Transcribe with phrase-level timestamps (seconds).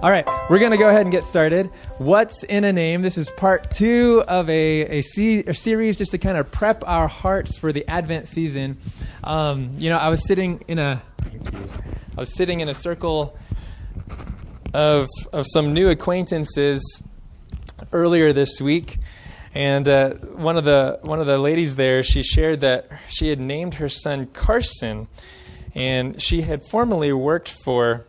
[0.00, 1.66] All right, we're going to go ahead and get started.
[1.98, 3.02] What's in a name?
[3.02, 6.84] This is part two of a, a, se- a series just to kind of prep
[6.86, 8.78] our hearts for the Advent season.
[9.24, 11.02] Um, you know, I was sitting in a,
[12.16, 13.36] I was sitting in a circle
[14.72, 17.02] of of some new acquaintances
[17.92, 18.98] earlier this week,
[19.52, 23.40] and uh, one of the one of the ladies there, she shared that she had
[23.40, 25.08] named her son Carson,
[25.74, 28.06] and she had formerly worked for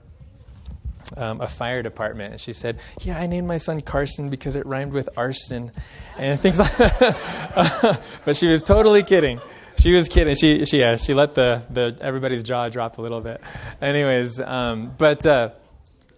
[1.17, 2.31] um, a fire department.
[2.33, 5.71] And she said, Yeah, I named my son Carson because it rhymed with arson
[6.17, 8.01] and things like that.
[8.25, 9.39] but she was totally kidding.
[9.77, 10.35] She was kidding.
[10.35, 13.39] She, she, yeah, she let the, the everybody's jaw drop a little bit.
[13.81, 15.51] Anyways, um, but uh,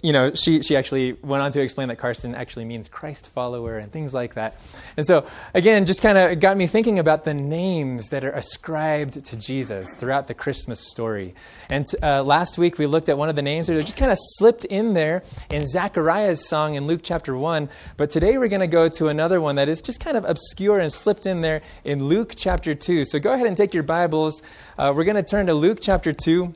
[0.01, 3.77] you know, she, she actually went on to explain that Carson actually means Christ follower
[3.77, 4.55] and things like that.
[4.97, 9.23] And so, again, just kind of got me thinking about the names that are ascribed
[9.25, 11.35] to Jesus throughout the Christmas story.
[11.69, 14.17] And uh, last week we looked at one of the names that just kind of
[14.19, 17.69] slipped in there in Zechariah's song in Luke chapter 1.
[17.97, 20.79] But today we're going to go to another one that is just kind of obscure
[20.79, 23.05] and slipped in there in Luke chapter 2.
[23.05, 24.41] So go ahead and take your Bibles.
[24.77, 26.55] Uh, we're going to turn to Luke chapter 2.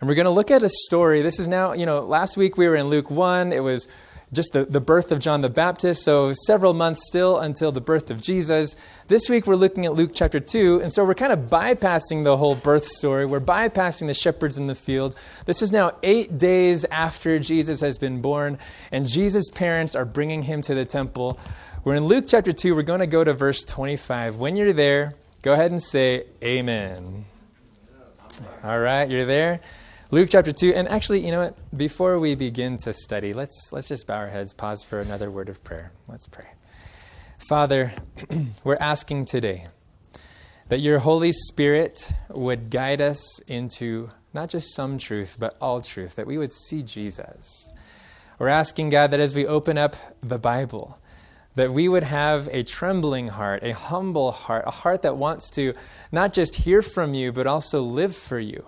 [0.00, 1.22] And we're going to look at a story.
[1.22, 3.52] This is now, you know, last week we were in Luke 1.
[3.52, 3.88] It was
[4.32, 8.10] just the, the birth of John the Baptist, so several months still until the birth
[8.10, 8.76] of Jesus.
[9.06, 12.36] This week we're looking at Luke chapter 2, and so we're kind of bypassing the
[12.36, 13.24] whole birth story.
[13.24, 15.16] We're bypassing the shepherds in the field.
[15.46, 18.58] This is now eight days after Jesus has been born,
[18.92, 21.38] and Jesus' parents are bringing him to the temple.
[21.84, 22.74] We're in Luke chapter 2.
[22.74, 24.36] We're going to go to verse 25.
[24.36, 27.24] When you're there, go ahead and say, Amen.
[28.62, 29.60] All right, you're there?
[30.10, 30.72] Luke chapter 2.
[30.72, 31.76] And actually, you know what?
[31.76, 35.50] Before we begin to study, let's, let's just bow our heads, pause for another word
[35.50, 35.92] of prayer.
[36.08, 36.46] Let's pray.
[37.46, 37.92] Father,
[38.64, 39.66] we're asking today
[40.70, 46.14] that your Holy Spirit would guide us into not just some truth, but all truth,
[46.14, 47.70] that we would see Jesus.
[48.38, 50.98] We're asking, God, that as we open up the Bible,
[51.54, 55.74] that we would have a trembling heart, a humble heart, a heart that wants to
[56.10, 58.64] not just hear from you, but also live for you.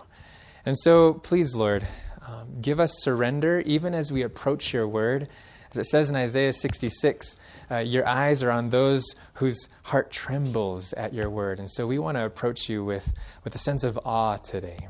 [0.66, 1.86] And so, please, Lord,
[2.26, 5.28] um, give us surrender even as we approach your word.
[5.70, 7.36] As it says in Isaiah 66,
[7.70, 11.58] uh, your eyes are on those whose heart trembles at your word.
[11.58, 13.12] And so we want to approach you with,
[13.44, 14.88] with a sense of awe today.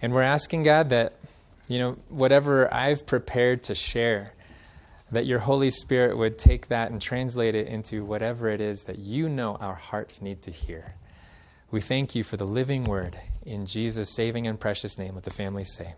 [0.00, 1.14] And we're asking God that,
[1.68, 4.32] you know, whatever I've prepared to share,
[5.10, 8.98] that your Holy Spirit would take that and translate it into whatever it is that
[8.98, 10.94] you know our hearts need to hear.
[11.72, 13.16] We thank you for the living word.
[13.46, 15.94] In Jesus' saving and precious name, let the family say.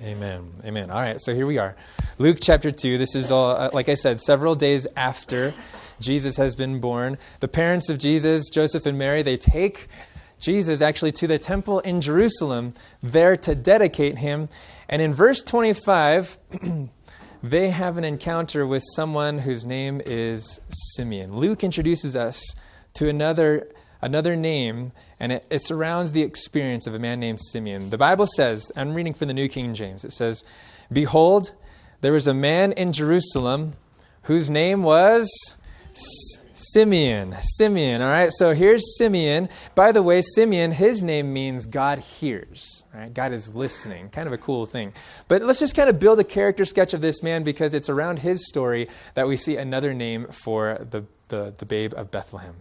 [0.00, 0.52] Amen.
[0.64, 0.88] Amen.
[0.88, 1.74] All right, so here we are.
[2.18, 2.96] Luke chapter 2.
[2.96, 5.52] This is all, uh, like I said, several days after
[5.98, 7.18] Jesus has been born.
[7.40, 9.88] The parents of Jesus, Joseph and Mary, they take
[10.38, 14.46] Jesus actually to the temple in Jerusalem there to dedicate him.
[14.88, 16.38] And in verse 25,
[17.42, 20.60] they have an encounter with someone whose name is
[20.94, 21.34] Simeon.
[21.34, 22.40] Luke introduces us
[22.94, 23.68] to another
[24.00, 27.90] another name, and it, it, surrounds the experience of a man named Simeon.
[27.90, 30.44] The Bible says, I'm reading from the New King James, it says,
[30.92, 31.52] Behold,
[32.00, 33.72] there was a man in Jerusalem
[34.22, 35.28] whose name was
[36.54, 37.34] Simeon.
[37.40, 38.30] Simeon, all right?
[38.32, 39.48] So here's Simeon.
[39.74, 43.12] By the way, Simeon, his name means God hears, right?
[43.12, 44.10] God is listening.
[44.10, 44.92] Kind of a cool thing.
[45.28, 48.20] But let's just kind of build a character sketch of this man because it's around
[48.20, 52.56] his story that we see another name for the, the, the babe of Bethlehem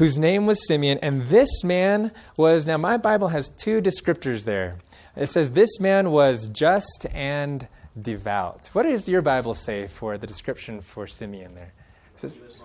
[0.00, 0.98] whose name was Simeon.
[1.02, 4.76] And this man was, now my Bible has two descriptors there.
[5.14, 7.68] It says, This man was just and
[8.00, 8.70] devout.
[8.72, 11.74] What does your Bible say for the description for Simeon there?
[12.16, 12.56] Says, he, was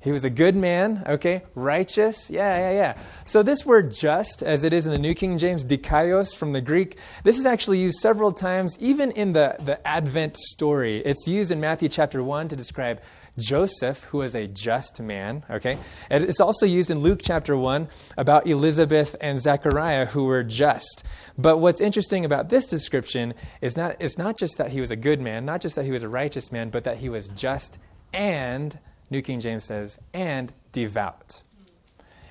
[0.00, 1.42] he was a good man, okay?
[1.54, 3.02] Righteous, yeah, yeah, yeah.
[3.24, 6.60] So this word just, as it is in the New King James, dikaios from the
[6.62, 11.02] Greek, this is actually used several times, even in the, the Advent story.
[11.04, 13.00] It's used in Matthew chapter 1 to describe
[13.38, 15.78] Joseph, who was a just man, okay?
[16.10, 17.88] And it's also used in Luke chapter 1
[18.18, 21.04] about Elizabeth and Zechariah, who were just.
[21.38, 23.32] But what's interesting about this description
[23.62, 25.90] is not, it's not just that he was a good man, not just that he
[25.90, 27.78] was a righteous man, but that he was just
[28.12, 28.78] and,
[29.10, 31.42] New King James says, and devout.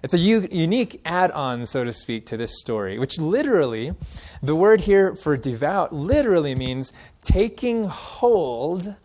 [0.03, 3.93] It's a u- unique add on, so to speak, to this story, which literally,
[4.41, 8.95] the word here for devout literally means taking hold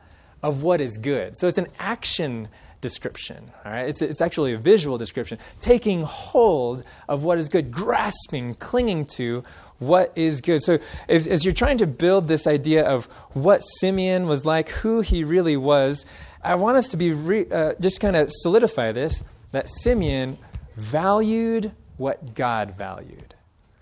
[0.46, 1.36] of what is good.
[1.36, 2.48] So it's an action
[2.80, 3.50] description.
[3.64, 3.88] All right?
[3.88, 5.38] It's, it's actually a visual description.
[5.60, 9.42] Taking hold of what is good, grasping, clinging to
[9.80, 10.62] what is good.
[10.62, 10.78] So
[11.08, 15.24] as, as you're trying to build this idea of what Simeon was like, who he
[15.24, 16.06] really was,
[16.44, 20.38] I want us to be re, uh, just kind of solidify this that Simeon
[20.76, 23.34] valued what God valued.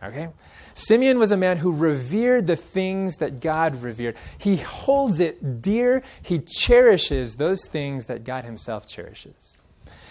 [0.04, 0.28] Okay?
[0.74, 4.16] Simeon was a man who revered the things that God revered.
[4.38, 9.56] He holds it dear, he cherishes those things that God himself cherishes.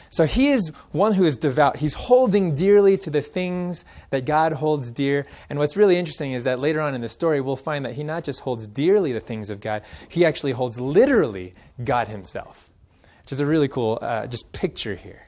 [0.10, 1.78] So he is one who is devout.
[1.78, 5.26] He's holding dearly to the things that God holds dear.
[5.50, 8.04] And what's really interesting is that later on in the story, we'll find that he
[8.04, 12.70] not just holds dearly the things of God, he actually holds literally God himself,
[13.24, 15.24] which is a really cool uh, just picture here.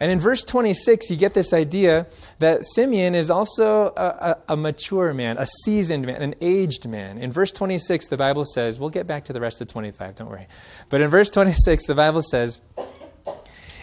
[0.00, 2.06] And in verse 26, you get this idea
[2.38, 7.18] that Simeon is also a, a, a, mature man, a seasoned man, an aged man.
[7.18, 10.30] In verse 26, the Bible says, we'll get back to the rest of 25, don't
[10.30, 10.46] worry.
[10.88, 12.60] But in verse 26, the Bible says,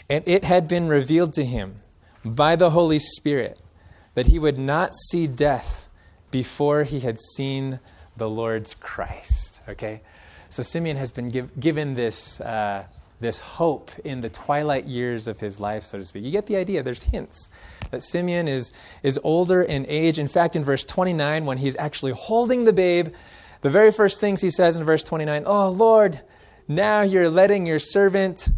[0.09, 1.81] and it had been revealed to him
[2.23, 3.59] by the Holy Spirit
[4.13, 5.89] that he would not see death
[6.31, 7.79] before he had seen
[8.15, 9.61] the Lord's Christ.
[9.67, 10.01] Okay?
[10.49, 12.85] So Simeon has been give, given this, uh,
[13.19, 16.23] this hope in the twilight years of his life, so to speak.
[16.23, 16.83] You get the idea.
[16.83, 17.49] There's hints
[17.91, 18.73] that Simeon is,
[19.03, 20.19] is older in age.
[20.19, 23.13] In fact, in verse 29, when he's actually holding the babe,
[23.61, 26.21] the very first things he says in verse 29 Oh, Lord,
[26.67, 28.49] now you're letting your servant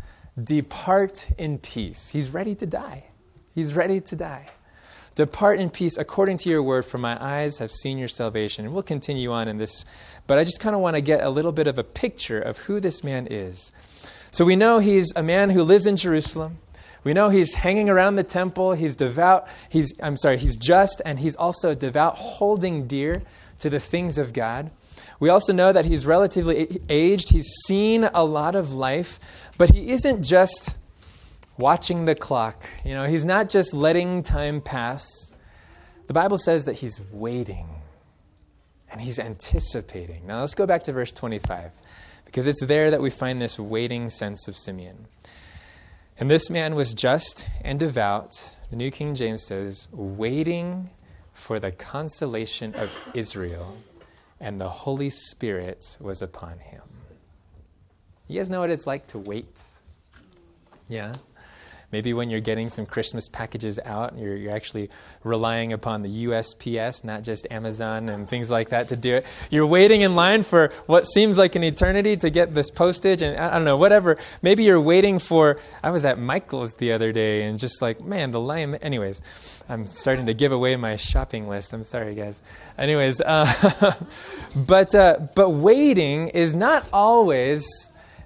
[0.42, 2.10] Depart in peace.
[2.10, 3.08] He's ready to die.
[3.56, 4.46] He's ready to die.
[5.16, 8.66] Depart in peace according to your word, for my eyes have seen your salvation.
[8.66, 9.84] And we'll continue on in this,
[10.28, 12.60] but I just kind of want to get a little bit of a picture of
[12.60, 13.72] who this man is.
[14.32, 16.60] So we know he's a man who lives in Jerusalem.
[17.04, 18.74] We know he's hanging around the temple.
[18.74, 19.48] He's devout.
[19.70, 23.24] He's, I'm sorry, he's just, and he's also devout, holding dear
[23.60, 24.72] to the things of God.
[25.20, 27.30] We also know that he's relatively aged.
[27.30, 29.20] He's seen a lot of life.
[29.58, 30.76] But he isn't just
[31.58, 32.66] watching the clock.
[32.86, 35.08] You know, he's not just letting time pass.
[36.08, 37.68] The Bible says that he's waiting
[38.92, 40.26] and he's anticipating.
[40.28, 41.72] Now let's go back to verse 25
[42.28, 45.08] because it's there that we find this waiting sense of Simeon.
[46.20, 50.90] And this man was just and devout, the New King James says, waiting
[51.34, 53.78] for the consolation of Israel,
[54.42, 56.82] and the Holy Spirit was upon him.
[58.28, 59.62] You guys know what it's like to wait?
[60.90, 61.14] Yeah?
[61.90, 64.90] Maybe when you're getting some Christmas packages out, you're, you're actually
[65.24, 69.26] relying upon the USPS, not just Amazon and things like that to do it.
[69.50, 73.38] You're waiting in line for what seems like an eternity to get this postage, and
[73.38, 74.18] I don't know, whatever.
[74.42, 75.60] Maybe you're waiting for.
[75.82, 78.76] I was at Michael's the other day, and just like, man, the line.
[78.76, 79.22] Anyways,
[79.70, 81.72] I'm starting to give away my shopping list.
[81.72, 82.44] I'm sorry, guys.
[82.78, 83.94] Anyways, uh,
[84.56, 87.66] but uh, but waiting is not always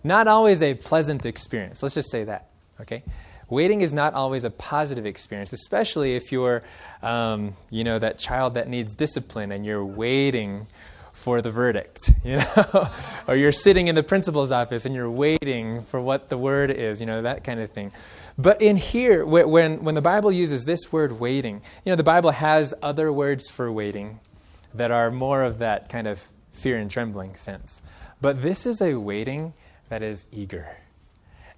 [0.04, 1.84] not always a pleasant experience.
[1.84, 2.48] Let's just say that,
[2.80, 3.04] okay?
[3.52, 6.64] Waiting is not always a positive experience, especially if you're,
[7.04, 10.68] um, you know, that child that needs discipline and you're waiting
[11.12, 12.90] for the verdict, you know,
[13.28, 17.02] or you're sitting in the principal's office and you're waiting for what the word is,
[17.02, 17.92] you know, that kind of thing.
[18.38, 22.32] But in here, when, when the Bible uses this word waiting, you know, the Bible
[22.32, 24.22] has other words for waiting
[24.74, 27.84] that are more of that kind of fear and trembling sense.
[28.22, 29.54] But this is a waiting
[29.90, 30.78] that is eager.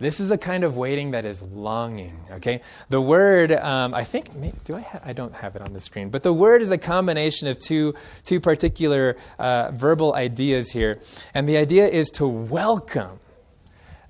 [0.03, 2.19] This is a kind of waiting that is longing.
[2.29, 2.59] Okay,
[2.89, 4.25] the word um, I think
[4.65, 6.77] do I ha- I don't have it on the screen, but the word is a
[6.77, 10.99] combination of two two particular uh, verbal ideas here,
[11.33, 13.21] and the idea is to welcome.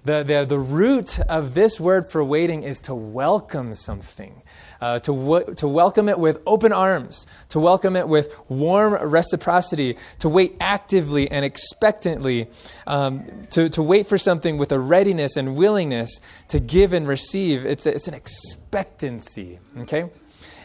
[0.03, 4.41] The, the, the root of this word for waiting is to welcome something
[4.83, 9.95] uh, to, w- to welcome it with open arms, to welcome it with warm reciprocity,
[10.19, 12.49] to wait actively and expectantly,
[12.85, 16.19] um, to, to wait for something with a readiness and willingness
[16.49, 17.65] to give and receive.
[17.65, 20.09] It's, a, it's an expectancy, okay?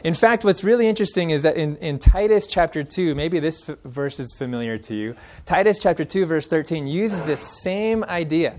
[0.03, 3.79] In fact, what's really interesting is that in, in Titus chapter 2, maybe this f-
[3.85, 5.15] verse is familiar to you.
[5.47, 8.57] Titus chapter 2, verse 13 uses this same idea.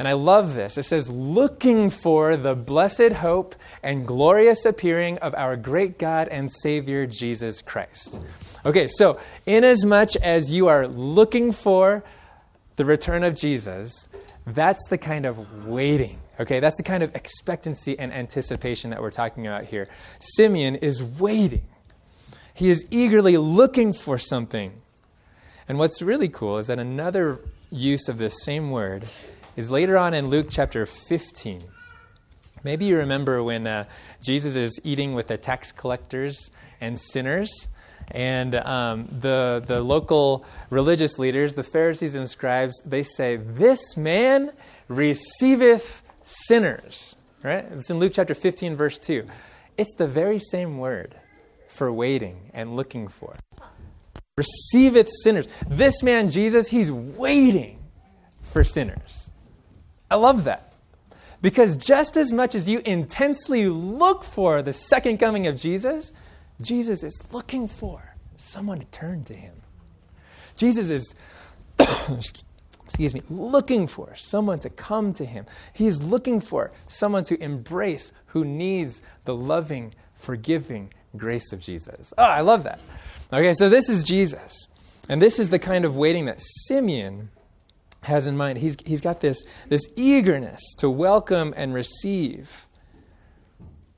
[0.00, 0.78] And I love this.
[0.78, 6.50] It says, looking for the blessed hope and glorious appearing of our great God and
[6.50, 8.18] Savior Jesus Christ.
[8.64, 12.02] Okay, so inasmuch as you are looking for
[12.76, 14.08] the return of Jesus,
[14.46, 16.18] that's the kind of waiting.
[16.40, 19.86] Okay, that's the kind of expectancy and anticipation that we're talking about here.
[20.18, 21.66] Simeon is waiting.
[22.54, 24.80] He is eagerly looking for something.
[25.68, 29.06] And what's really cool is that another use of this same word
[29.60, 31.60] is later on in Luke chapter 15.
[32.64, 33.84] Maybe you remember when uh,
[34.22, 36.50] Jesus is eating with the tax collectors
[36.80, 37.68] and sinners,
[38.10, 44.50] and um, the, the local religious leaders, the Pharisees and scribes, they say, This man
[44.88, 47.14] receiveth sinners.
[47.42, 47.66] Right?
[47.72, 49.26] It's in Luke chapter 15, verse 2.
[49.76, 51.14] It's the very same word
[51.68, 53.34] for waiting and looking for.
[54.38, 55.48] Receiveth sinners.
[55.68, 57.78] This man, Jesus, he's waiting
[58.40, 59.29] for sinners.
[60.10, 60.72] I love that.
[61.42, 66.12] Because just as much as you intensely look for the second coming of Jesus,
[66.60, 69.54] Jesus is looking for someone to turn to him.
[70.56, 71.14] Jesus is,
[72.84, 75.46] excuse me, looking for someone to come to him.
[75.72, 82.12] He's looking for someone to embrace who needs the loving, forgiving grace of Jesus.
[82.18, 82.80] Oh, I love that.
[83.32, 84.68] Okay, so this is Jesus.
[85.08, 87.30] And this is the kind of waiting that Simeon
[88.02, 88.58] has in mind.
[88.58, 92.66] He's, he's got this, this eagerness to welcome and receive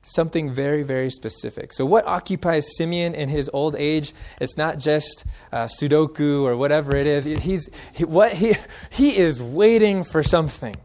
[0.03, 1.71] something very, very specific.
[1.73, 4.13] So, what occupies Simeon in his old age?
[4.39, 7.25] It's not just uh, Sudoku or whatever it is.
[7.25, 8.55] He's, he, what he,
[8.89, 10.75] he is waiting for something.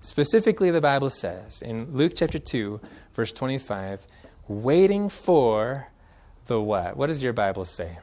[0.00, 2.80] Specifically, the Bible says in Luke chapter 2,
[3.14, 4.06] verse 25,
[4.46, 5.88] waiting for
[6.46, 6.96] the what?
[6.96, 7.98] What does your Bible say?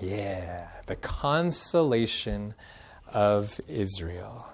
[0.00, 2.54] Yeah, the consolation
[3.12, 4.46] of Israel.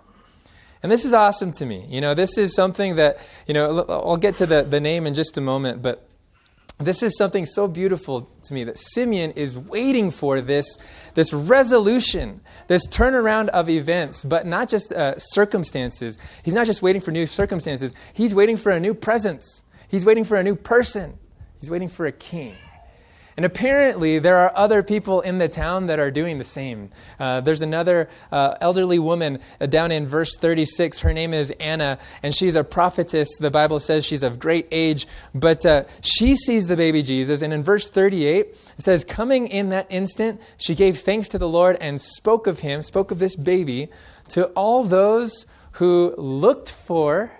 [0.82, 1.84] And this is awesome to me.
[1.88, 5.14] You know, this is something that, you know, I'll get to the, the name in
[5.14, 6.06] just a moment, but
[6.78, 10.76] this is something so beautiful to me that Simeon is waiting for this,
[11.14, 16.18] this resolution, this turnaround of events, but not just uh, circumstances.
[16.42, 19.64] He's not just waiting for new circumstances, he's waiting for a new presence.
[19.88, 21.16] He's waiting for a new person.
[21.60, 22.54] He's waiting for a king.
[23.36, 26.90] And apparently, there are other people in the town that are doing the same.
[27.20, 31.00] Uh, there's another uh, elderly woman uh, down in verse 36.
[31.00, 33.28] Her name is Anna, and she's a prophetess.
[33.38, 37.42] The Bible says she's of great age, but uh, she sees the baby Jesus.
[37.42, 41.48] And in verse 38, it says, Coming in that instant, she gave thanks to the
[41.48, 43.90] Lord and spoke of him, spoke of this baby,
[44.30, 47.32] to all those who looked for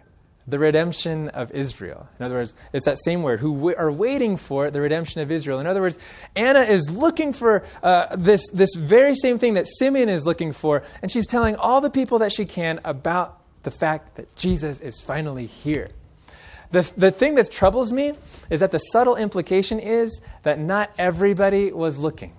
[0.49, 2.09] the redemption of Israel.
[2.19, 5.59] In other words, it's that same word, who are waiting for the redemption of Israel.
[5.59, 5.99] In other words,
[6.37, 10.85] Anna is looking for uh, this, this very same thing that Simeon is looking for,
[11.03, 15.01] and she's telling all the people that she can about the fact that Jesus is
[15.01, 15.91] finally here.
[16.71, 18.15] The, the thing that troubles me
[18.51, 22.33] is that the subtle implication is that not everybody was looking.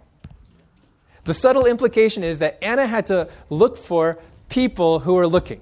[1.25, 5.59] The subtle implication is that Anna had to look for people who were looking.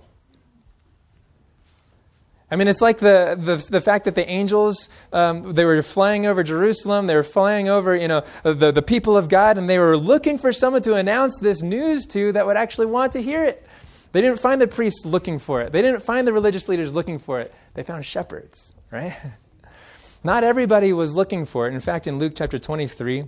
[2.55, 6.25] I mean, it's like the, the, the fact that the angels, um, they were flying
[6.25, 9.77] over Jerusalem, they were flying over, you know, the, the people of God, and they
[9.77, 13.43] were looking for someone to announce this news to that would actually want to hear
[13.43, 13.67] it.
[14.13, 15.74] They didn't find the priests looking for it.
[15.74, 17.53] They didn't find the religious leaders looking for it.
[17.74, 19.17] They found shepherds, right?
[20.24, 21.74] Not everybody was looking for it.
[21.74, 23.25] In fact, in Luke chapter 23,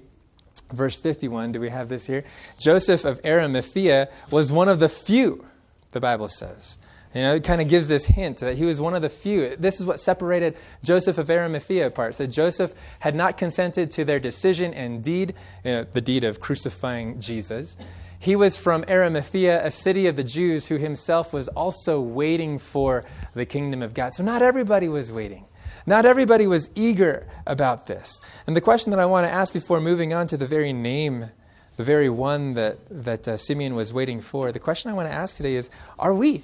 [0.72, 2.24] verse 51, do we have this here?
[2.60, 5.46] Joseph of Arimathea was one of the few,
[5.92, 6.78] the Bible says
[7.18, 9.56] you know, it kind of gives this hint that he was one of the few.
[9.58, 12.14] This is what separated Joseph of Arimathea apart.
[12.14, 15.34] So Joseph had not consented to their decision and deed,
[15.66, 17.76] you know, the deed of crucifying Jesus.
[18.20, 23.04] He was from Arimathea, a city of the Jews, who himself was also waiting for
[23.34, 24.14] the kingdom of God.
[24.14, 25.46] So not everybody was waiting.
[25.88, 28.22] Not everybody was eager about this.
[28.46, 31.32] And the question that I want to ask before moving on to the very name,
[31.78, 35.16] the very one that, that uh, Simeon was waiting for, the question I want to
[35.16, 36.44] ask today is Are we?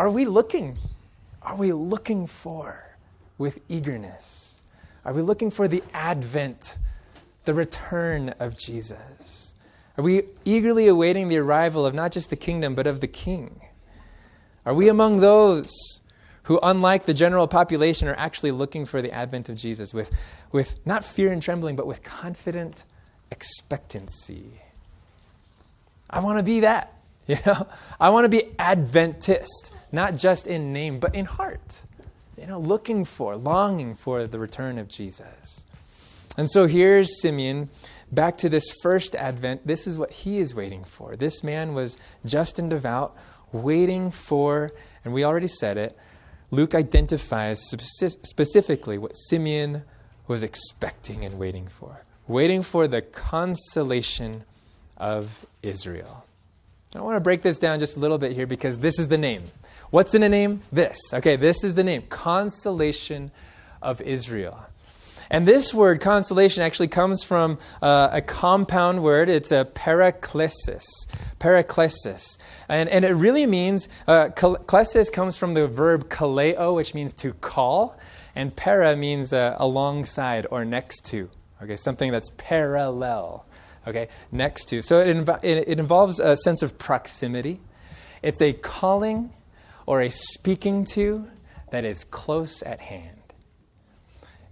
[0.00, 0.78] Are we looking?
[1.42, 2.96] Are we looking for
[3.36, 4.62] with eagerness?
[5.04, 6.78] Are we looking for the advent,
[7.44, 9.54] the return of Jesus?
[9.98, 13.60] Are we eagerly awaiting the arrival of not just the kingdom, but of the king?
[14.64, 15.70] Are we among those
[16.44, 20.10] who, unlike the general population, are actually looking for the advent of Jesus with,
[20.50, 22.84] with not fear and trembling, but with confident
[23.30, 24.62] expectancy?
[26.08, 26.99] I want to be that.
[27.26, 27.68] You know,
[28.00, 31.82] I want to be Adventist not just in name, but in heart.
[32.36, 35.64] You know, looking for, longing for the return of Jesus.
[36.36, 37.70] And so here's Simeon
[38.10, 39.64] back to this first advent.
[39.64, 41.14] This is what he is waiting for.
[41.14, 43.16] This man was just and devout,
[43.52, 44.72] waiting for,
[45.04, 45.96] and we already said it,
[46.50, 49.84] Luke identifies specifically what Simeon
[50.26, 54.44] was expecting and waiting for waiting for the consolation
[54.96, 56.24] of Israel.
[56.94, 59.18] I want to break this down just a little bit here because this is the
[59.18, 59.44] name.
[59.90, 60.62] What's in a name?
[60.72, 60.98] This.
[61.14, 63.30] Okay, this is the name Consolation
[63.80, 64.66] of Israel.
[65.30, 69.28] And this word, consolation, actually comes from uh, a compound word.
[69.28, 70.84] It's a paraklesis.
[71.38, 72.38] Paraklesis.
[72.68, 77.34] And, and it really means, uh, klesis comes from the verb kaleo, which means to
[77.34, 77.96] call.
[78.34, 81.30] And para means uh, alongside or next to.
[81.62, 83.44] Okay, something that's parallel.
[83.90, 84.82] Okay, next to.
[84.82, 87.60] So it, inv- it, involves a sense of proximity.
[88.22, 89.34] It's a calling
[89.84, 91.28] or a speaking to
[91.70, 93.18] that is close at hand.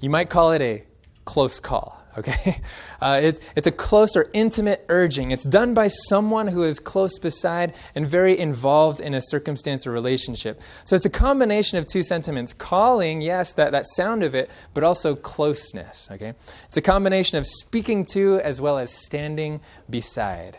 [0.00, 0.84] You might call it a
[1.24, 2.02] close call.
[2.18, 2.60] Okay?
[3.00, 5.30] Uh, it, it's a close or intimate urging.
[5.30, 9.92] It's done by someone who is close beside and very involved in a circumstance or
[9.92, 10.60] relationship.
[10.82, 14.82] So it's a combination of two sentiments calling, yes, that, that sound of it, but
[14.82, 16.34] also closeness, okay?
[16.66, 20.58] It's a combination of speaking to as well as standing beside.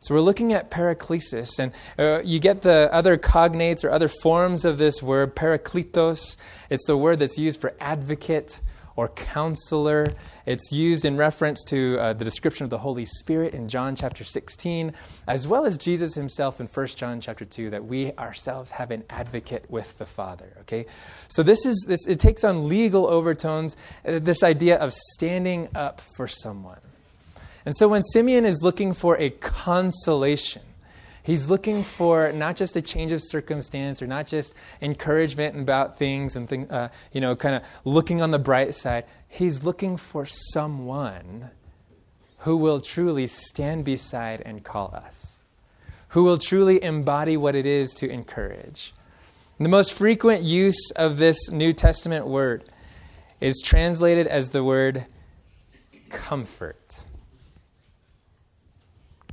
[0.00, 4.64] So we're looking at paraklesis, and uh, you get the other cognates or other forms
[4.64, 6.36] of this word, parakletos.
[6.70, 8.60] It's the word that's used for advocate
[8.98, 10.12] or counselor.
[10.44, 14.24] It's used in reference to uh, the description of the Holy Spirit in John chapter
[14.24, 14.92] 16,
[15.28, 19.04] as well as Jesus himself in 1 John chapter 2, that we ourselves have an
[19.08, 20.52] advocate with the Father.
[20.62, 20.84] Okay?
[21.28, 26.00] So this is this it takes on legal overtones, uh, this idea of standing up
[26.16, 26.80] for someone.
[27.64, 30.62] And so when Simeon is looking for a consolation,
[31.28, 36.36] he's looking for not just a change of circumstance or not just encouragement about things
[36.36, 39.04] and thing, uh, you know, kind of looking on the bright side.
[39.28, 41.50] He's looking for someone
[42.38, 45.40] who will truly stand beside and call us,
[46.08, 48.94] who will truly embody what it is to encourage.
[49.58, 52.64] And the most frequent use of this New Testament word
[53.38, 55.04] is translated as the word
[56.08, 57.04] comfort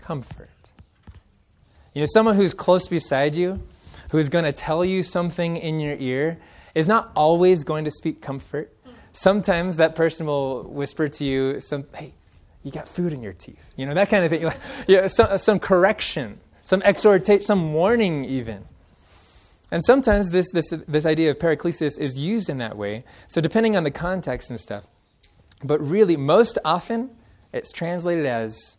[0.06, 0.50] comfort.
[1.96, 3.64] You know, someone who's close beside you,
[4.12, 6.38] who's going to tell you something in your ear,
[6.76, 8.76] is not always going to speak comfort.
[9.14, 12.14] Sometimes that person will whisper to you, some, hey,
[12.64, 13.72] you got food in your teeth.
[13.78, 14.52] You know, that kind of thing.
[14.88, 18.66] Yeah, some, some correction, some exhortation, some warning, even.
[19.72, 23.06] And sometimes this, this, this idea of paraklesis is used in that way.
[23.30, 24.86] So, depending on the context and stuff.
[25.64, 27.12] But really, most often,
[27.54, 28.78] it's translated as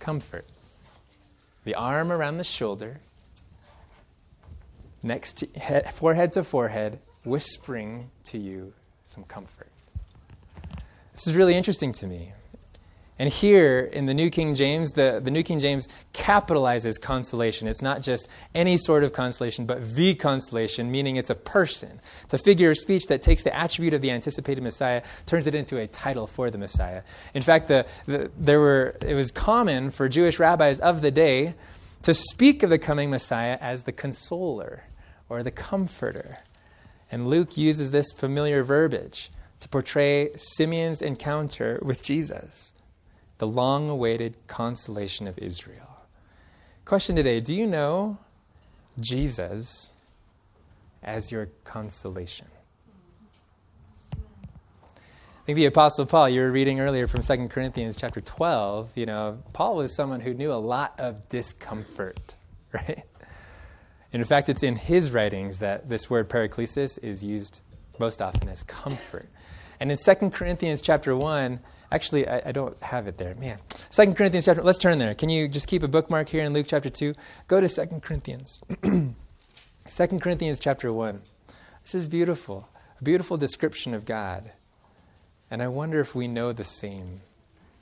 [0.00, 0.44] comfort.
[1.64, 3.00] The arm around the shoulder,
[5.02, 8.72] next to head, forehead to forehead, whispering to you
[9.04, 9.68] some comfort.
[11.12, 12.32] This is really interesting to me
[13.18, 17.66] and here in the New King James, the, the New King James capitalizes consolation.
[17.66, 22.00] It's not just any sort of consolation, but the consolation, meaning it's a person.
[22.22, 25.56] It's a figure of speech that takes the attribute of the anticipated Messiah, turns it
[25.56, 27.02] into a title for the Messiah.
[27.34, 31.54] In fact, the, the, there were, it was common for Jewish rabbis of the day
[32.02, 34.84] to speak of the coming Messiah as the consoler
[35.28, 36.38] or the comforter.
[37.10, 42.74] And Luke uses this familiar verbiage to portray Simeon's encounter with Jesus
[43.38, 46.02] the long awaited consolation of Israel.
[46.84, 48.18] Question today Do you know
[49.00, 49.92] Jesus
[51.02, 52.48] as your consolation?
[54.12, 59.06] I think the Apostle Paul, you were reading earlier from 2 Corinthians chapter 12, you
[59.06, 62.34] know, Paul was someone who knew a lot of discomfort,
[62.72, 63.04] right?
[64.12, 67.62] In fact, it's in his writings that this word paraklesis is used
[67.98, 69.28] most often as comfort.
[69.80, 73.34] And in 2 Corinthians chapter 1, Actually, I, I, don't have it there.
[73.36, 73.58] Man.
[73.88, 75.14] Second Corinthians chapter, let's turn there.
[75.14, 77.14] Can you just keep a bookmark here in Luke chapter 2?
[77.46, 78.60] Go to Second Corinthians.
[79.88, 81.20] Second Corinthians chapter 1.
[81.82, 82.68] This is beautiful.
[83.00, 84.52] A beautiful description of God.
[85.50, 87.20] And I wonder if we know the same.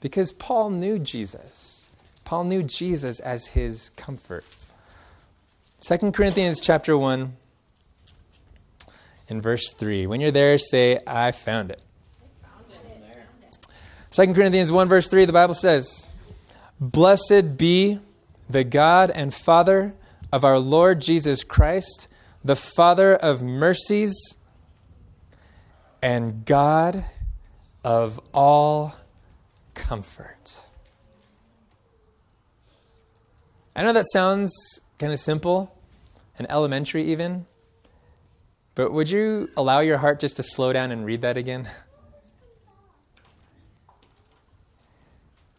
[0.00, 1.86] Because Paul knew Jesus.
[2.24, 4.44] Paul knew Jesus as his comfort.
[5.80, 7.36] Second Corinthians chapter 1
[9.28, 10.06] in verse 3.
[10.06, 11.80] When you're there, say, I found it.
[14.16, 16.09] 2 Corinthians 1, verse 3, the Bible says,
[16.81, 18.00] Blessed be
[18.48, 19.92] the God and Father
[20.33, 22.09] of our Lord Jesus Christ,
[22.42, 24.16] the Father of mercies
[26.00, 27.05] and God
[27.85, 28.96] of all
[29.74, 30.62] comfort.
[33.74, 35.76] I know that sounds kind of simple
[36.38, 37.44] and elementary, even,
[38.74, 41.68] but would you allow your heart just to slow down and read that again?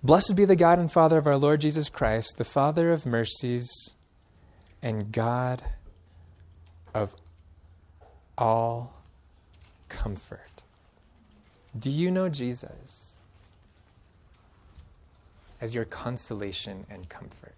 [0.07, 3.93] Blessed be the God and Father of our Lord Jesus Christ, the Father of mercies
[4.81, 5.61] and God
[6.93, 7.13] of
[8.37, 8.93] all
[9.89, 10.63] comfort.
[11.77, 13.19] Do you know Jesus
[15.59, 17.53] as your consolation and comfort?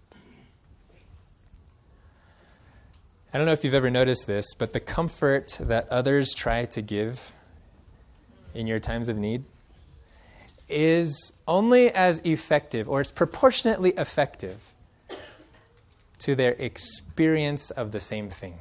[3.32, 6.82] I don't know if you've ever noticed this, but the comfort that others try to
[6.82, 7.32] give
[8.56, 9.44] in your times of need
[10.70, 14.74] is only as effective, or it's proportionately effective
[16.20, 18.58] to their experience of the same thing.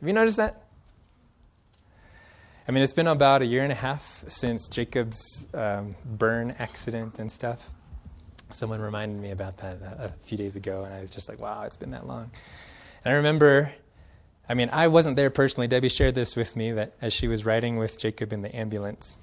[0.00, 0.62] Have you noticed that?
[2.68, 7.18] I mean, it's been about a year and a half since Jacob's um, burn accident
[7.18, 7.70] and stuff.
[8.50, 11.40] Someone reminded me about that a, a few days ago, and I was just like,
[11.40, 12.30] wow, it's been that long.
[13.04, 13.72] And I remember,
[14.48, 15.68] I mean, I wasn't there personally.
[15.68, 19.20] Debbie shared this with me that as she was riding with Jacob in the ambulance,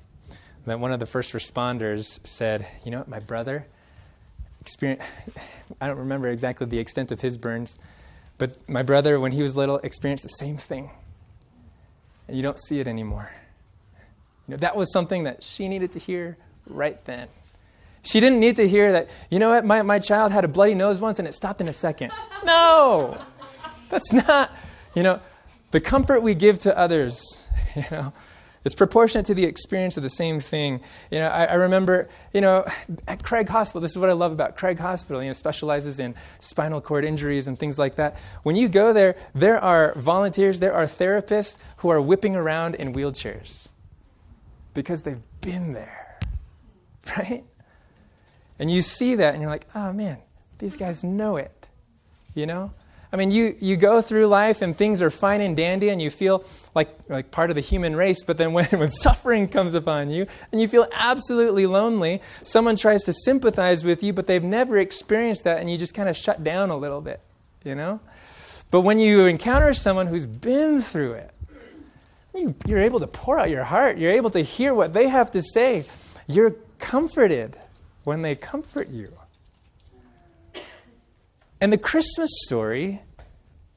[0.66, 3.66] that one of the first responders said, You know what, my brother
[4.62, 5.06] experienced,
[5.82, 7.80] I don't remember exactly the extent of his burns,
[8.38, 10.90] but my brother, when he was little, experienced the same thing.
[12.28, 13.30] And you don't see it anymore.
[14.48, 17.28] You know, that was something that she needed to hear right then.
[18.04, 20.76] She didn't need to hear that, you know what, my, my child had a bloody
[20.76, 22.12] nose once and it stopped in a second.
[22.46, 23.24] No!
[23.90, 24.52] That's not,
[24.96, 25.22] you know,
[25.72, 28.12] the comfort we give to others, you know,
[28.64, 30.82] it's proportionate to the experience of the same thing.
[31.12, 32.66] You know, I, I, remember, you know,
[33.08, 36.16] at Craig Hospital, this is what I love about Craig Hospital, you know, specializes in
[36.40, 38.18] spinal cord injuries and things like that.
[38.44, 42.94] When you go there, there are volunteers, there are therapists who are whipping around in
[42.94, 43.68] wheelchairs
[44.74, 46.20] because they've been there,
[47.18, 47.44] right?
[48.60, 50.18] And you see that and you're like, oh man,
[50.60, 51.68] these guys know it,
[52.34, 52.72] you know?
[53.14, 56.10] I mean, you, you go through life and things are fine and dandy and you
[56.10, 60.10] feel like, like part of the human race, but then when, when suffering comes upon
[60.10, 64.80] you and you feel absolutely lonely, someone tries to sympathize with you, but they've never
[64.80, 67.20] experienced that and you just kind of shut down a little bit,
[67.64, 68.00] you know?
[68.72, 71.32] But when you encounter someone who's been through it,
[72.34, 74.00] you, you're able to pour out your heart.
[74.00, 75.86] You're able to hear what they have to say.
[76.26, 77.58] You're comforted
[78.06, 79.14] when they comfort you.
[81.64, 83.02] And the Christmas story,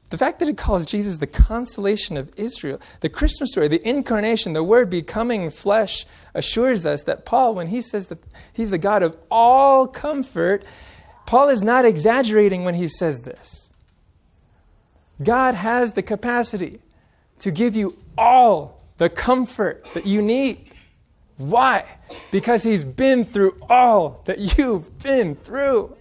[0.09, 4.51] the fact that it calls Jesus the consolation of Israel, the Christmas story, the incarnation,
[4.51, 8.21] the Word becoming flesh, assures us that Paul, when he says that
[8.51, 10.65] he's the God of all comfort,
[11.25, 13.71] Paul is not exaggerating when he says this.
[15.23, 16.81] God has the capacity
[17.39, 20.71] to give you all the comfort that you need.
[21.37, 21.85] Why?
[22.31, 25.95] Because he's been through all that you've been through.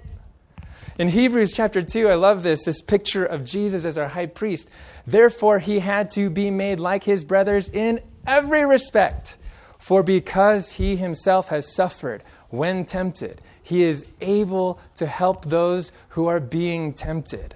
[0.99, 4.71] In Hebrews chapter 2, I love this, this picture of Jesus as our high priest.
[5.07, 9.37] Therefore, he had to be made like his brothers in every respect.
[9.79, 16.29] For because he himself has suffered when tempted, he is able to help those who
[16.29, 17.55] are being tempted.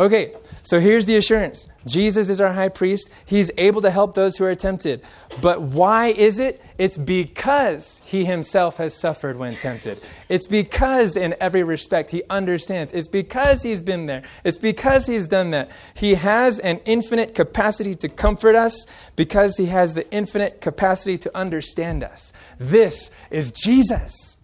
[0.00, 0.32] Okay,
[0.62, 3.10] so here's the assurance Jesus is our high priest.
[3.26, 5.02] He's able to help those who are tempted.
[5.42, 6.62] But why is it?
[6.78, 10.00] It's because he himself has suffered when tempted.
[10.30, 12.94] It's because, in every respect, he understands.
[12.94, 14.22] It's because he's been there.
[14.42, 15.70] It's because he's done that.
[15.92, 18.86] He has an infinite capacity to comfort us
[19.16, 22.32] because he has the infinite capacity to understand us.
[22.58, 24.38] This is Jesus.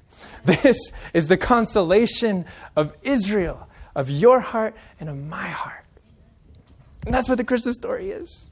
[0.45, 2.45] This is the consolation
[2.77, 3.65] of Israel
[3.97, 5.85] of your heart and of my heart.
[7.05, 8.51] And that's what the Christmas story is.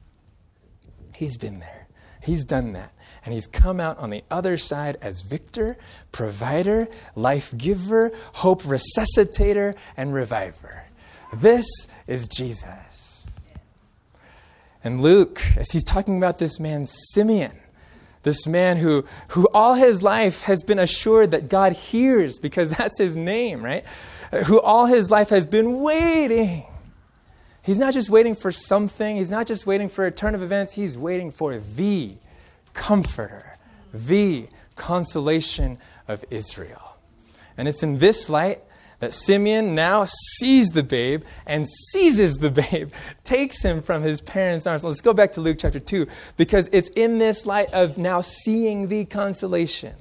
[1.13, 1.87] He's been there,
[2.21, 2.91] He's done that.
[3.23, 5.77] And he's come out on the other side as victor,
[6.11, 10.83] provider, life giver, hope resuscitator, and reviver.
[11.33, 11.65] This
[12.05, 13.39] is Jesus.
[14.83, 17.53] And Luke, as he's talking about this man, Simeon,
[18.21, 22.97] this man who, who all his life has been assured that God hears because that's
[22.99, 23.85] his name, right?
[24.45, 26.65] Who all his life has been waiting.
[27.61, 30.73] He's not just waiting for something, he's not just waiting for a turn of events,
[30.73, 32.13] he's waiting for the
[32.73, 33.57] comforter,
[33.93, 36.97] the consolation of Israel.
[37.57, 38.61] And it's in this light
[38.99, 40.05] that Simeon now
[40.37, 42.91] sees the babe and seizes the babe,
[43.23, 44.83] takes him from his parents' arms.
[44.83, 46.07] Let's go back to Luke chapter 2,
[46.37, 49.95] because it's in this light of now seeing the consolation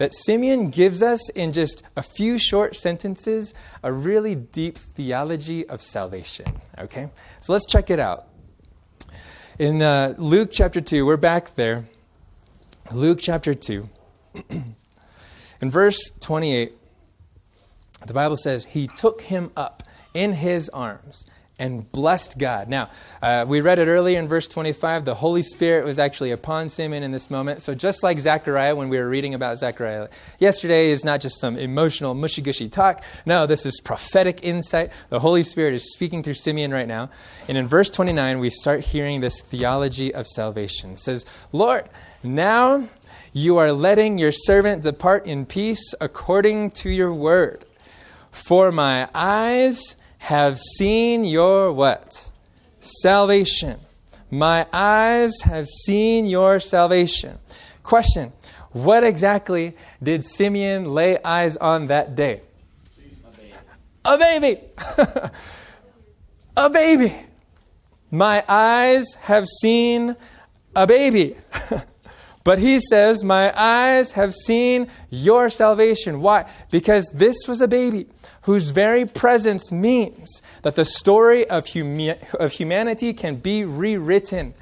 [0.00, 5.82] that Simeon gives us in just a few short sentences a really deep theology of
[5.82, 6.46] salvation.
[6.78, 7.10] Okay?
[7.40, 8.26] So let's check it out.
[9.58, 11.84] In uh, Luke chapter 2, we're back there.
[12.90, 13.90] Luke chapter 2.
[15.60, 16.72] in verse 28,
[18.06, 19.82] the Bible says, He took him up
[20.14, 21.26] in his arms
[21.60, 22.68] and blessed God.
[22.68, 22.90] Now,
[23.22, 25.04] uh, we read it earlier in verse 25.
[25.04, 27.60] The Holy Spirit was actually upon Simeon in this moment.
[27.62, 31.56] So, just like Zechariah, when we were reading about Zechariah yesterday, is not just some
[31.56, 33.04] emotional, mushy gushy talk.
[33.26, 34.90] No, this is prophetic insight.
[35.10, 37.10] The Holy Spirit is speaking through Simeon right now.
[37.46, 40.92] And in verse 29, we start hearing this theology of salvation.
[40.92, 41.88] It says, Lord,
[42.22, 42.88] now
[43.34, 47.66] you are letting your servant depart in peace according to your word.
[48.30, 52.30] For my eyes have seen your what?
[52.80, 53.80] Salvation.
[54.30, 57.38] My eyes have seen your salvation.
[57.82, 58.32] Question
[58.72, 62.42] What exactly did Simeon lay eyes on that day?
[64.04, 64.60] A baby.
[64.96, 65.30] a baby.
[66.56, 67.16] a baby.
[68.10, 70.16] My eyes have seen
[70.76, 71.36] a baby.
[72.44, 76.20] but he says, My eyes have seen your salvation.
[76.20, 76.48] Why?
[76.70, 78.06] Because this was a baby
[78.42, 81.66] whose very presence means that the story of,
[82.38, 84.54] of humanity can be rewritten.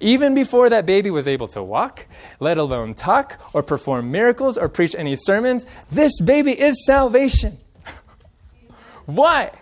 [0.00, 2.06] Even before that baby was able to walk,
[2.38, 7.58] let alone talk or perform miracles or preach any sermons, this baby is salvation.
[9.06, 9.52] Why?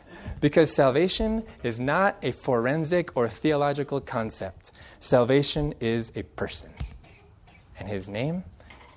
[0.40, 4.72] Because salvation is not a forensic or theological concept.
[5.00, 6.70] Salvation is a person,
[7.78, 8.44] and his name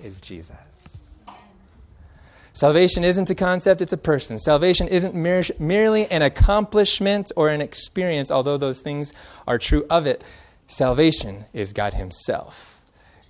[0.04, 0.77] is Jesus.
[2.58, 4.40] Salvation isn't a concept, it's a person.
[4.40, 9.14] Salvation isn't mere, merely an accomplishment or an experience, although those things
[9.48, 10.24] are true of it.
[10.66, 12.82] Salvation is God Himself,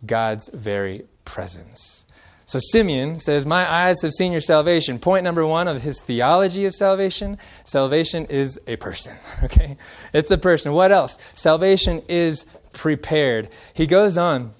[0.05, 2.05] God's very presence.
[2.45, 4.97] So Simeon says, My eyes have seen your salvation.
[4.97, 9.17] Point number one of his theology of salvation salvation is a person.
[9.43, 9.75] Okay?
[10.13, 10.71] It's a person.
[10.71, 11.17] What else?
[11.35, 13.49] Salvation is prepared.
[13.73, 14.53] He goes on,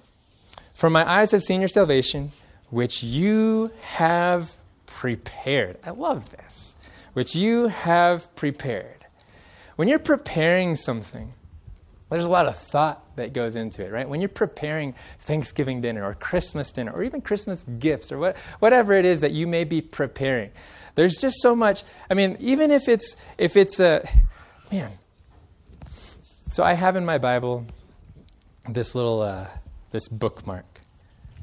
[0.74, 2.32] For my eyes have seen your salvation,
[2.68, 4.57] which you have
[4.98, 5.78] prepared.
[5.84, 6.74] I love this.
[7.12, 9.06] Which you have prepared.
[9.76, 11.32] When you're preparing something,
[12.10, 14.08] there's a lot of thought that goes into it, right?
[14.08, 18.92] When you're preparing Thanksgiving dinner or Christmas dinner or even Christmas gifts or what, whatever
[18.92, 20.50] it is that you may be preparing,
[20.96, 21.84] there's just so much.
[22.10, 24.04] I mean, even if it's if it's a
[24.72, 24.90] man.
[26.48, 27.66] So I have in my Bible
[28.68, 29.46] this little uh,
[29.92, 30.64] this bookmark.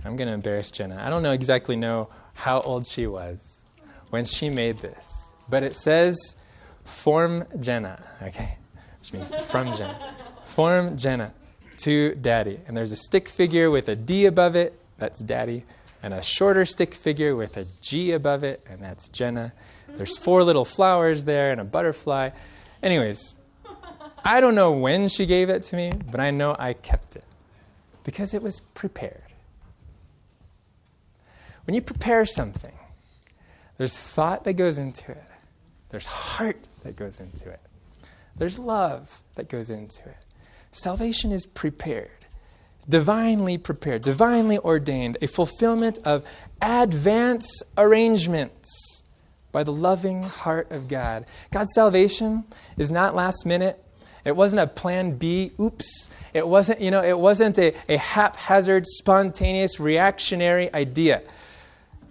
[0.06, 1.02] I'm going to embarrass Jenna.
[1.04, 3.63] I don't know exactly know how old she was
[4.10, 6.36] when she made this, but it says
[6.84, 8.58] "Form Jenna," okay,
[9.00, 10.15] which means from Jenna.
[10.46, 11.34] Form Jenna
[11.78, 14.80] to Daddy, and there's a stick figure with a D above it.
[14.98, 15.65] That's Daddy,
[16.04, 19.54] and a shorter stick figure with a G above it, and that's Jenna.
[19.88, 22.30] There's four little flowers there and a butterfly.
[22.84, 23.36] Anyways,
[24.24, 27.26] I don't know when she gave it to me, but I know I kept it
[28.04, 29.25] because it was prepared.
[31.65, 32.73] When you prepare something,
[33.78, 35.23] there's thought that goes into it,
[35.89, 37.62] there's heart that goes into it,
[38.36, 40.17] there's love that goes into it.
[40.71, 42.10] Salvation is prepared,
[42.88, 46.25] divinely prepared, divinely ordained, a fulfillment of
[46.62, 49.04] advance arrangements
[49.51, 51.25] by the loving heart of God.
[51.51, 52.43] God's salvation
[52.78, 53.82] is not last minute.
[54.25, 56.10] It wasn't a plan B, oops.
[56.34, 61.21] It wasn't, you know, it wasn't a, a haphazard, spontaneous, reactionary idea.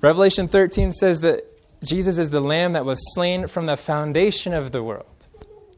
[0.04, 1.44] Revelation 13 says that
[1.82, 5.28] Jesus is the lamb that was slain from the foundation of the world.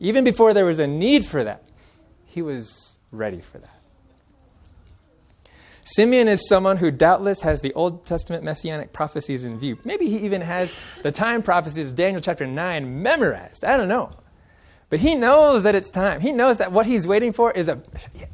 [0.00, 1.70] Even before there was a need for that,
[2.24, 3.70] he was ready for that.
[5.84, 9.78] Simeon is someone who doubtless has the Old Testament messianic prophecies in view.
[9.84, 13.64] Maybe he even has the time prophecies of Daniel chapter 9 memorized.
[13.64, 14.12] I don't know.
[14.90, 16.20] But he knows that it's time.
[16.20, 17.80] He knows that what he's waiting for is a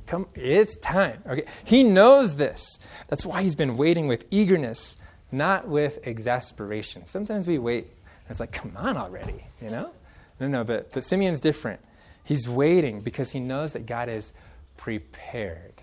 [0.07, 1.23] come it's time.
[1.27, 1.45] Okay.
[1.65, 2.79] He knows this.
[3.09, 4.97] That's why he's been waiting with eagerness
[5.33, 7.07] not with exasperation.
[7.07, 9.91] Sometimes we wait, and it's like, come on already, you know?
[10.39, 11.81] No, no, but, but Simeon's different.
[12.25, 14.33] He's waiting because he knows that God is
[14.77, 15.75] prepared.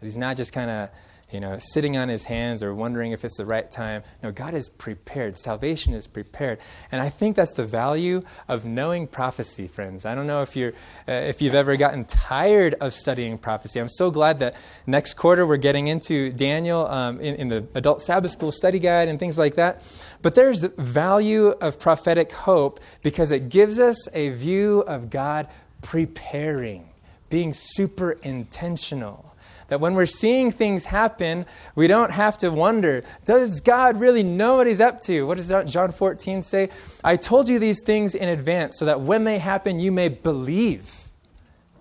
[0.00, 0.90] That he's not just kind of
[1.32, 4.02] you know, sitting on his hands or wondering if it's the right time.
[4.22, 5.38] No, God is prepared.
[5.38, 6.58] Salvation is prepared.
[6.90, 10.04] And I think that's the value of knowing prophecy, friends.
[10.04, 10.72] I don't know if, you're,
[11.08, 13.80] uh, if you've ever gotten tired of studying prophecy.
[13.80, 18.02] I'm so glad that next quarter we're getting into Daniel um, in, in the adult
[18.02, 19.82] Sabbath school study guide and things like that.
[20.20, 25.48] But there's value of prophetic hope because it gives us a view of God
[25.82, 26.88] preparing,
[27.28, 29.31] being super intentional
[29.68, 34.56] that when we're seeing things happen, we don't have to wonder, does God really know
[34.56, 35.26] what he's up to?
[35.26, 36.70] What does John 14 say?
[37.02, 40.98] I told you these things in advance so that when they happen, you may believe.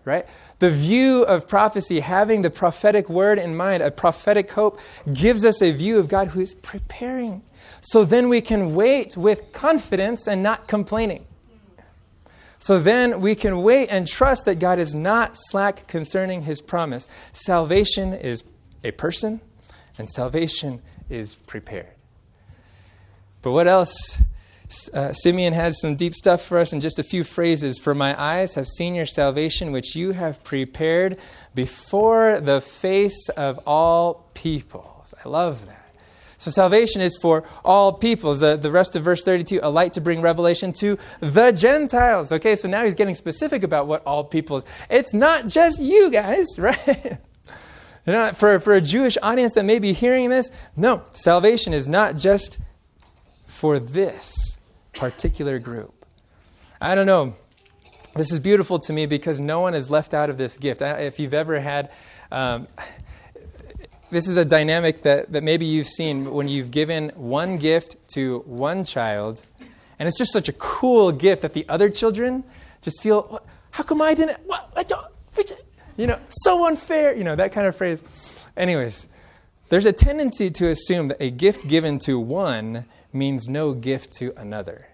[0.03, 0.25] Right?
[0.57, 4.79] The view of prophecy, having the prophetic word in mind, a prophetic hope,
[5.13, 7.43] gives us a view of God who is preparing.
[7.81, 11.25] So then we can wait with confidence and not complaining.
[12.61, 17.09] So then we can wait and trust that God is not slack concerning his promise.
[17.33, 18.43] Salvation is
[18.83, 19.41] a person,
[19.97, 21.89] and salvation is prepared.
[23.41, 24.21] But what else?
[24.93, 27.79] Uh, Simeon has some deep stuff for us in just a few phrases.
[27.79, 31.17] For my eyes have seen your salvation, which you have prepared
[31.55, 35.15] before the face of all peoples.
[35.25, 35.80] I love that.
[36.41, 38.39] So salvation is for all peoples.
[38.39, 42.31] The, the rest of verse 32, a light to bring revelation to the Gentiles.
[42.31, 44.65] Okay, so now he's getting specific about what all peoples.
[44.89, 47.19] It's not just you guys, right?
[48.07, 51.87] you know, for, for a Jewish audience that may be hearing this, no, salvation is
[51.87, 52.57] not just
[53.45, 54.57] for this
[54.93, 56.07] particular group.
[56.81, 57.35] I don't know.
[58.15, 60.81] This is beautiful to me because no one is left out of this gift.
[60.81, 61.91] If you've ever had,
[62.31, 62.67] um,
[64.11, 68.39] this is a dynamic that, that maybe you've seen when you've given one gift to
[68.45, 69.41] one child,
[69.97, 72.43] and it's just such a cool gift that the other children
[72.81, 74.37] just feel, how come I didn't?
[74.45, 74.71] What?
[74.75, 75.05] I don't,
[75.97, 77.15] You know, so unfair.
[77.15, 78.03] You know, that kind of phrase.
[78.57, 79.07] Anyways,
[79.69, 84.33] there's a tendency to assume that a gift given to one means no gift to
[84.37, 84.87] another.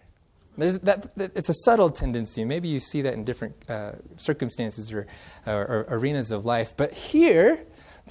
[0.58, 2.44] There's that, it's a subtle tendency.
[2.44, 5.08] Maybe you see that in different uh, circumstances or,
[5.46, 6.76] or, or arenas of life.
[6.76, 7.60] But here,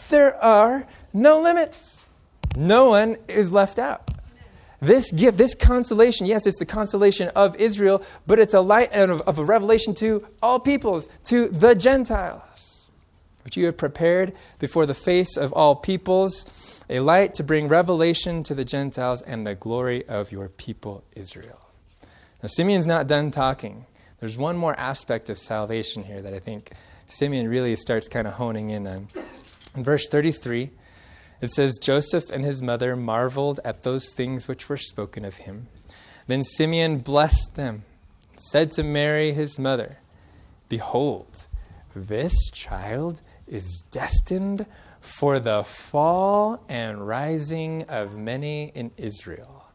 [0.08, 2.06] there are no limits.
[2.56, 4.10] No one is left out.
[4.80, 9.20] This gift, this consolation, yes, it's the consolation of Israel, but it's a light of,
[9.22, 12.88] of a revelation to all peoples, to the Gentiles,
[13.44, 18.42] which you have prepared before the face of all peoples, a light to bring revelation
[18.44, 21.60] to the Gentiles and the glory of your people Israel.
[22.42, 23.86] Now, Simeon's not done talking.
[24.20, 26.72] There's one more aspect of salvation here that I think
[27.08, 29.08] Simeon really starts kind of honing in on.
[29.76, 30.70] In verse 33,
[31.42, 35.68] it says, Joseph and his mother marveled at those things which were spoken of him.
[36.26, 37.84] Then Simeon blessed them,
[38.36, 39.98] said to Mary his mother,
[40.70, 41.46] Behold,
[41.94, 44.64] this child is destined
[44.98, 49.66] for the fall and rising of many in Israel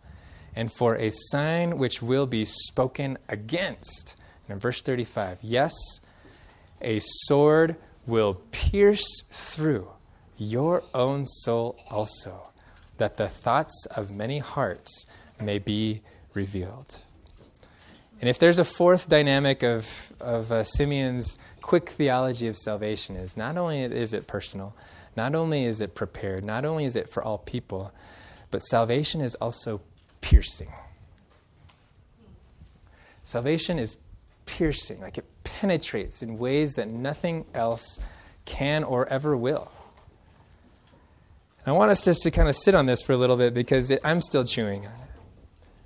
[0.55, 4.15] and for a sign which will be spoken against.
[4.47, 5.73] And in verse 35, yes,
[6.81, 7.77] a sword
[8.11, 9.87] will pierce through
[10.37, 12.49] your own soul also,
[12.97, 15.05] that the thoughts of many hearts
[15.39, 16.01] may be
[16.33, 17.01] revealed.
[18.19, 23.37] And if there's a fourth dynamic of, of uh, Simeon's quick theology of salvation is
[23.37, 24.75] not only is it personal,
[25.15, 27.93] not only is it prepared, not only is it for all people,
[28.51, 29.79] but salvation is also
[30.19, 30.71] piercing.
[33.23, 33.95] Salvation is
[34.57, 37.99] piercing, like it penetrates in ways that nothing else
[38.43, 39.71] can or ever will.
[41.59, 43.53] And I want us just to kind of sit on this for a little bit
[43.53, 45.09] because it, I'm still chewing on it.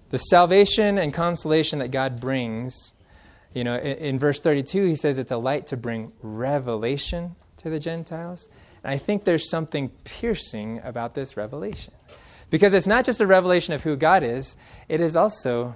[0.10, 2.96] The salvation and consolation that God brings,
[3.54, 7.70] you know, in, in verse 32, he says it's a light to bring revelation to
[7.70, 8.50] the Gentiles.
[8.84, 11.94] And I think there's something piercing about this revelation.
[12.50, 14.58] Because it's not just a revelation of who God is,
[14.90, 15.76] it is also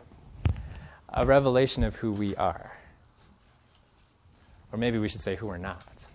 [1.09, 2.78] a revelation of who we are.
[4.71, 6.07] Or maybe we should say who we're not.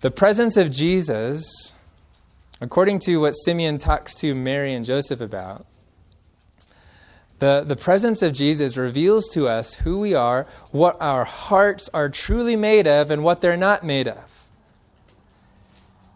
[0.00, 1.74] The presence of Jesus,
[2.60, 5.64] according to what Simeon talks to Mary and Joseph about,
[7.38, 12.08] the, the presence of Jesus reveals to us who we are, what our hearts are
[12.08, 14.46] truly made of, and what they're not made of.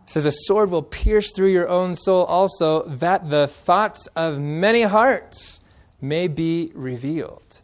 [0.05, 4.39] It says, A sword will pierce through your own soul also, that the thoughts of
[4.39, 5.61] many hearts
[6.01, 7.61] may be revealed.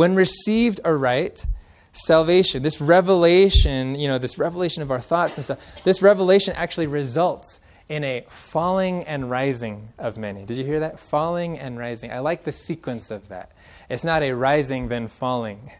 [0.00, 1.44] When received aright,
[1.92, 6.86] salvation, this revelation, you know, this revelation of our thoughts and stuff, this revelation actually
[6.86, 10.46] results in a falling and rising of many.
[10.46, 10.98] Did you hear that?
[10.98, 12.10] Falling and rising.
[12.10, 13.52] I like the sequence of that.
[13.90, 15.70] It's not a rising, then falling.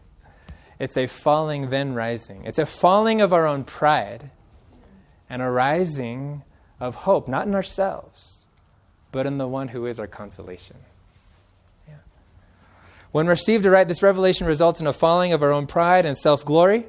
[0.77, 2.45] It's a falling, then rising.
[2.45, 4.29] It's a falling of our own pride
[5.31, 6.43] and a rising
[6.79, 8.45] of hope, not in ourselves,
[9.11, 10.77] but in the one who is our consolation.
[13.11, 16.45] When received aright, this revelation results in a falling of our own pride and self
[16.45, 16.85] glory,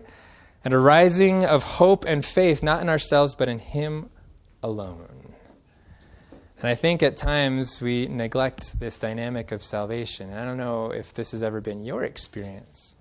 [0.65, 4.11] and a rising of hope and faith, not in ourselves, but in Him
[4.63, 5.09] alone.
[6.59, 10.31] And I think at times we neglect this dynamic of salvation.
[10.31, 12.95] And I don't know if this has ever been your experience,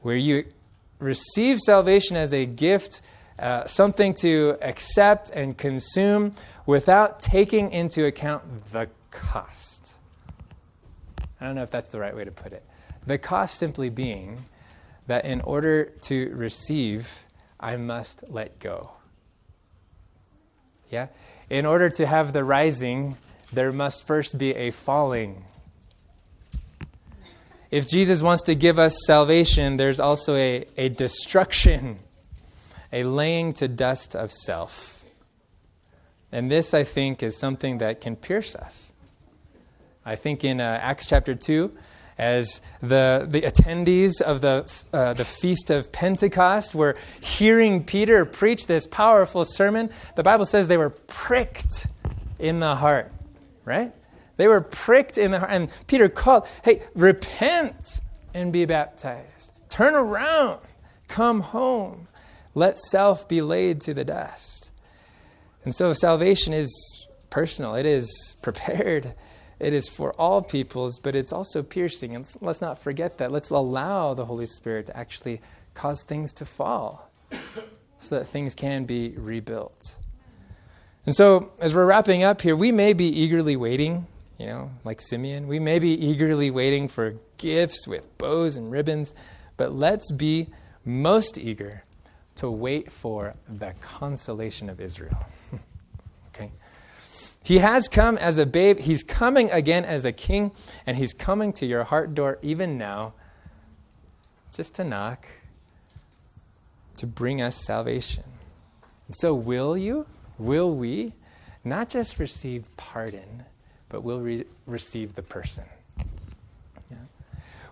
[0.00, 0.44] where you
[0.98, 3.00] receive salvation as a gift
[3.38, 6.34] uh, something to accept and consume
[6.66, 9.77] without taking into account the cost.
[11.40, 12.64] I don't know if that's the right way to put it.
[13.06, 14.44] The cost simply being
[15.06, 17.24] that in order to receive,
[17.58, 18.90] I must let go.
[20.90, 21.08] Yeah?
[21.48, 23.16] In order to have the rising,
[23.52, 25.44] there must first be a falling.
[27.70, 31.98] If Jesus wants to give us salvation, there's also a, a destruction
[32.92, 35.04] a laying to dust of self.
[36.32, 38.92] And this, I think, is something that can pierce us.
[40.08, 41.70] I think in uh, Acts chapter 2,
[42.16, 48.66] as the, the attendees of the, uh, the Feast of Pentecost were hearing Peter preach
[48.66, 51.88] this powerful sermon, the Bible says they were pricked
[52.38, 53.12] in the heart,
[53.66, 53.92] right?
[54.38, 55.50] They were pricked in the heart.
[55.52, 58.00] And Peter called, hey, repent
[58.32, 59.52] and be baptized.
[59.68, 60.60] Turn around,
[61.06, 62.08] come home.
[62.54, 64.70] Let self be laid to the dust.
[65.64, 69.12] And so salvation is personal, it is prepared,
[69.60, 72.14] it is for all peoples, but it's also piercing.
[72.14, 73.32] And let's not forget that.
[73.32, 75.40] Let's allow the Holy Spirit to actually
[75.74, 77.10] cause things to fall
[77.98, 79.96] so that things can be rebuilt.
[81.06, 84.06] And so, as we're wrapping up here, we may be eagerly waiting,
[84.38, 85.48] you know, like Simeon.
[85.48, 89.14] We may be eagerly waiting for gifts with bows and ribbons,
[89.56, 90.48] but let's be
[90.84, 91.82] most eager
[92.36, 95.26] to wait for the consolation of Israel.
[97.48, 100.52] He has come as a babe, he's coming again as a king,
[100.84, 103.14] and he's coming to your heart door even now
[104.54, 105.26] just to knock,
[106.98, 108.24] to bring us salvation.
[109.06, 110.04] And so, will you,
[110.36, 111.14] will we,
[111.64, 113.44] not just receive pardon,
[113.88, 115.64] but will re- receive the person?
[116.90, 116.98] Yeah.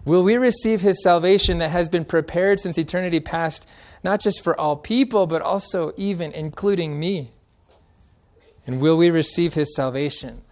[0.07, 3.69] Will we receive his salvation that has been prepared since eternity past,
[4.03, 7.33] not just for all people, but also even including me?
[8.67, 10.43] And will we receive his salvation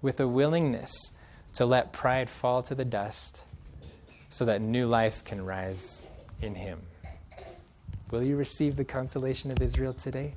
[0.00, 1.12] with a willingness
[1.54, 3.44] to let pride fall to the dust
[4.28, 6.06] so that new life can rise
[6.40, 6.80] in him?
[8.10, 10.34] Will you receive the consolation of Israel today?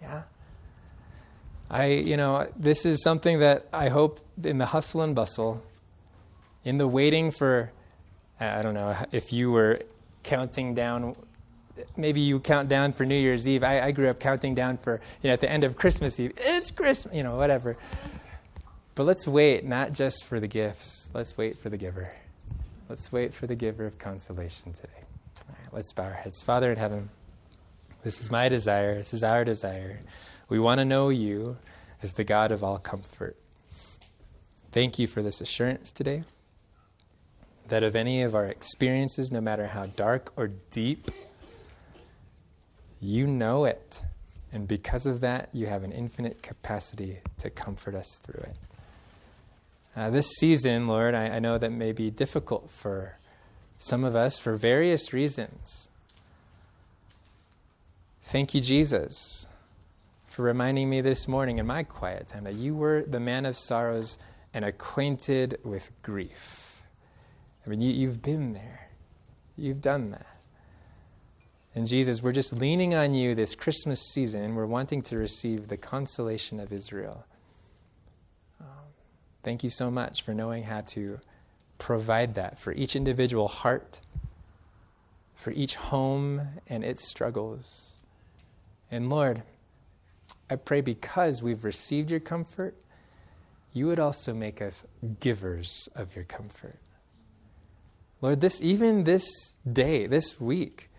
[0.00, 0.22] Yeah.
[1.70, 5.62] I, you know, this is something that I hope in the hustle and bustle,
[6.64, 7.72] in the waiting for,
[8.40, 9.80] I don't know if you were
[10.22, 11.14] counting down,
[11.96, 13.62] maybe you count down for New Year's Eve.
[13.62, 16.32] I, I grew up counting down for, you know, at the end of Christmas Eve,
[16.36, 17.76] it's Christmas, you know, whatever.
[18.94, 22.12] But let's wait not just for the gifts, let's wait for the giver.
[22.88, 24.88] Let's wait for the giver of consolation today.
[25.48, 26.42] All right, let's bow our heads.
[26.42, 27.10] Father in heaven,
[28.02, 30.00] this is my desire, this is our desire.
[30.48, 31.58] We want to know you
[32.02, 33.36] as the God of all comfort.
[34.72, 36.24] Thank you for this assurance today
[37.68, 41.10] that of any of our experiences, no matter how dark or deep,
[43.00, 44.02] you know it.
[44.52, 48.58] And because of that, you have an infinite capacity to comfort us through it.
[49.94, 53.18] Uh, this season, Lord, I, I know that may be difficult for
[53.78, 55.90] some of us for various reasons.
[58.22, 59.46] Thank you, Jesus,
[60.26, 63.56] for reminding me this morning in my quiet time that you were the man of
[63.56, 64.18] sorrows
[64.54, 66.82] and acquainted with grief.
[67.66, 68.88] I mean, you, you've been there,
[69.56, 70.37] you've done that.
[71.74, 75.76] And Jesus, we're just leaning on you this Christmas season, we're wanting to receive the
[75.76, 77.24] consolation of Israel.
[78.60, 78.66] Um,
[79.42, 81.20] thank you so much for knowing how to
[81.78, 84.00] provide that for each individual heart,
[85.36, 88.02] for each home and its struggles.
[88.90, 89.42] And Lord,
[90.50, 92.74] I pray because we've received your comfort,
[93.72, 94.86] you would also make us
[95.20, 96.78] givers of your comfort.
[98.20, 100.90] Lord, this even this day, this week,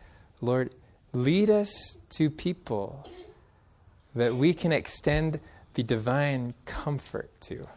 [0.42, 0.72] Lord,
[1.14, 3.08] lead us to people
[4.16, 5.40] that we can extend
[5.74, 7.68] the divine comfort to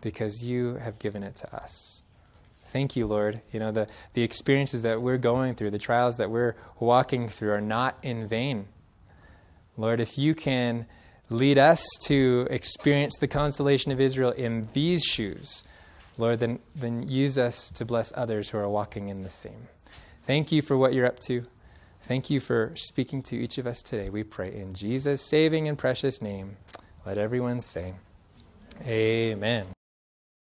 [0.00, 2.02] because you have given it to us.
[2.68, 3.40] Thank you, Lord.
[3.52, 7.52] You know, the, the experiences that we're going through, the trials that we're walking through
[7.52, 8.66] are not in vain.
[9.76, 10.86] Lord, if you can
[11.28, 15.64] lead us to experience the consolation of Israel in these shoes,
[16.18, 19.68] Lord, then, then use us to bless others who are walking in the same.
[20.22, 21.44] Thank you for what you're up to.
[22.06, 24.10] Thank you for speaking to each of us today.
[24.10, 26.56] We pray in Jesus' saving and precious name.
[27.04, 27.94] Let everyone say,
[28.86, 29.75] Amen.